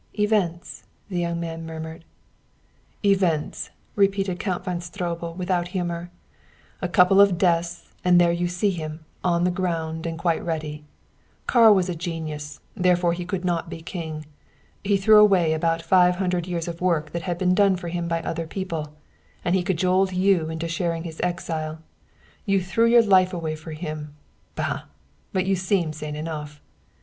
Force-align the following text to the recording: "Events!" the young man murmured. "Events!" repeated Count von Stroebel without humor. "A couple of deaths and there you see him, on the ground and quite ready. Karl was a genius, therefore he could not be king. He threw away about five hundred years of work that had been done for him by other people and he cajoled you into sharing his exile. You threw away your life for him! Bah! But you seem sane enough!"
"Events!" 0.17 0.83
the 1.09 1.19
young 1.19 1.39
man 1.39 1.63
murmured. 1.63 2.05
"Events!" 3.05 3.69
repeated 3.95 4.39
Count 4.39 4.65
von 4.65 4.81
Stroebel 4.81 5.35
without 5.35 5.67
humor. 5.77 6.09
"A 6.81 6.87
couple 6.89 7.21
of 7.21 7.37
deaths 7.37 7.87
and 8.03 8.19
there 8.19 8.31
you 8.31 8.47
see 8.47 8.71
him, 8.71 9.05
on 9.23 9.43
the 9.43 9.51
ground 9.51 10.07
and 10.07 10.17
quite 10.17 10.43
ready. 10.43 10.85
Karl 11.45 11.75
was 11.75 11.87
a 11.87 11.93
genius, 11.93 12.59
therefore 12.75 13.13
he 13.13 13.25
could 13.25 13.45
not 13.45 13.69
be 13.69 13.83
king. 13.83 14.25
He 14.83 14.97
threw 14.97 15.19
away 15.19 15.53
about 15.53 15.83
five 15.83 16.15
hundred 16.15 16.47
years 16.47 16.67
of 16.67 16.81
work 16.81 17.11
that 17.11 17.21
had 17.21 17.37
been 17.37 17.53
done 17.53 17.75
for 17.75 17.89
him 17.89 18.07
by 18.07 18.23
other 18.23 18.47
people 18.47 18.95
and 19.45 19.53
he 19.53 19.61
cajoled 19.61 20.13
you 20.13 20.49
into 20.49 20.67
sharing 20.67 21.03
his 21.03 21.21
exile. 21.21 21.77
You 22.47 22.59
threw 22.63 22.85
away 22.85 22.93
your 22.93 23.03
life 23.03 23.29
for 23.59 23.71
him! 23.73 24.15
Bah! 24.55 24.85
But 25.31 25.45
you 25.45 25.55
seem 25.55 25.93
sane 25.93 26.15
enough!" 26.15 26.59